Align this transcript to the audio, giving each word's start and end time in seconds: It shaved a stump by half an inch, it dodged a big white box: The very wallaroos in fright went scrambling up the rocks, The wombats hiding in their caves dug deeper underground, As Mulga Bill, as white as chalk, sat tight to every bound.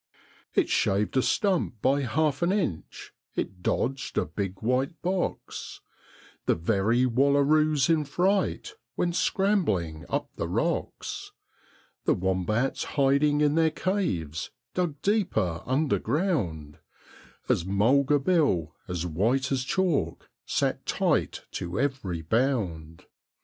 It 0.55 0.67
shaved 0.67 1.15
a 1.15 1.21
stump 1.21 1.79
by 1.79 2.01
half 2.01 2.41
an 2.41 2.51
inch, 2.51 3.13
it 3.35 3.61
dodged 3.61 4.17
a 4.17 4.25
big 4.25 4.59
white 4.63 4.99
box: 5.03 5.79
The 6.47 6.55
very 6.55 7.05
wallaroos 7.05 7.87
in 7.87 8.05
fright 8.05 8.73
went 8.97 9.15
scrambling 9.15 10.05
up 10.09 10.31
the 10.37 10.47
rocks, 10.47 11.33
The 12.05 12.15
wombats 12.15 12.85
hiding 12.97 13.41
in 13.41 13.53
their 13.53 13.69
caves 13.69 14.49
dug 14.73 14.99
deeper 15.03 15.61
underground, 15.67 16.79
As 17.47 17.63
Mulga 17.63 18.17
Bill, 18.17 18.73
as 18.87 19.05
white 19.05 19.51
as 19.51 19.63
chalk, 19.63 20.31
sat 20.47 20.83
tight 20.87 21.43
to 21.51 21.79
every 21.79 22.23
bound. 22.23 23.05